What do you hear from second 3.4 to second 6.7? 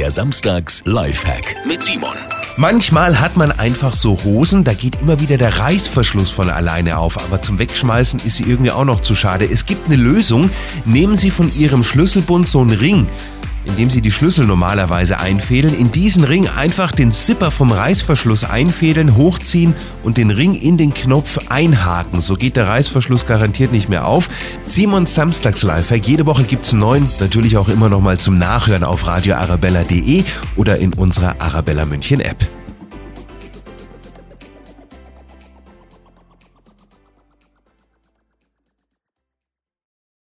einfach so Hosen, da geht immer wieder der Reißverschluss von